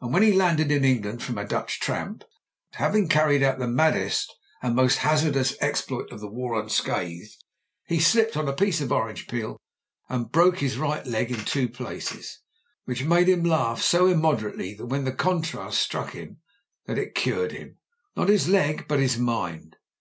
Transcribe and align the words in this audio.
And 0.00 0.12
when 0.12 0.24
he 0.24 0.32
landed 0.32 0.72
in 0.72 0.84
England 0.84 1.22
from 1.22 1.38
a 1.38 1.46
Dutch 1.46 1.78
tramp, 1.78 2.24
having 2.72 3.08
car 3.08 3.28
ried 3.28 3.44
out 3.44 3.60
the 3.60 3.68
maddest 3.68 4.34
and 4.60 4.74
most 4.74 4.98
hazardous 5.06 5.54
exploit 5.60 6.10
of 6.10 6.18
the 6.18 6.26
war 6.26 6.60
unscathed, 6.60 7.36
he 7.86 8.00
slipped 8.00 8.36
up 8.36 8.42
on 8.42 8.48
a 8.48 8.54
piece 8.56 8.80
of 8.80 8.90
orange 8.90 9.28
peel 9.28 9.56
and 10.08 10.32
brc4ce 10.32 10.58
his 10.58 10.78
right 10.78 11.06
leg 11.06 11.30
in 11.30 11.44
two 11.44 11.68
places, 11.68 12.40
which 12.86 13.04
made 13.04 13.28
him 13.28 13.44
laugh 13.44 13.80
so 13.80 14.08
immoderately 14.08 14.74
when 14.74 15.04
the 15.04 15.12
contrast 15.12 15.78
struck 15.78 16.10
him 16.10 16.38
that 16.86 16.98
it 16.98 17.14
cured 17.14 17.52
him'— 17.52 17.78
^not 18.16 18.28
his 18.28 18.48
leg, 18.48 18.86
but 18.88 18.98
his 18.98 19.16
mind. 19.16 19.76